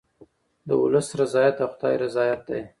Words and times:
د 0.67 0.69
ولس 0.83 1.07
رضایت 1.21 1.55
د 1.59 1.61
خدای 1.71 1.95
رضایت 2.05 2.41
دی. 2.49 2.61